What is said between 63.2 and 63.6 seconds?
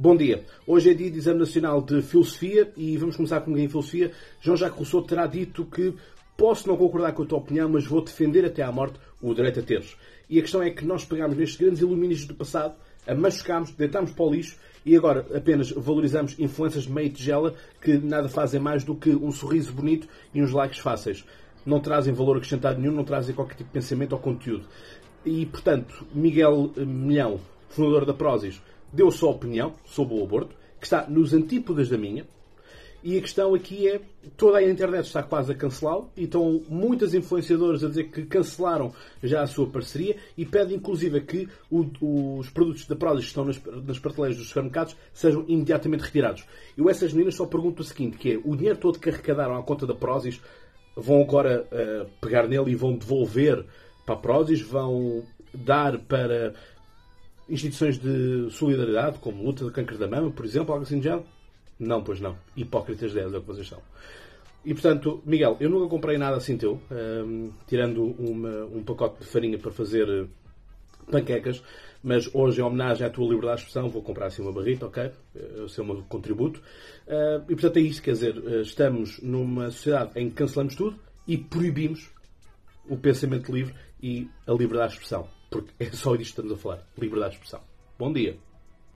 é o que